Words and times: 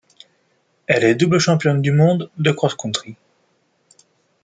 Elle 0.87 1.03
est 1.03 1.13
double 1.13 1.37
championne 1.37 1.79
du 1.79 1.91
monde 1.91 2.31
de 2.35 2.49
cross-country. 2.51 3.15